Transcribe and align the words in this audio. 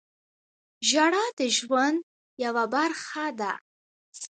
•ژړا 0.89 1.25
د 1.39 1.41
ژوند 1.57 1.99
یوه 2.43 2.63
برخه 2.75 3.25
ده. 3.39 3.51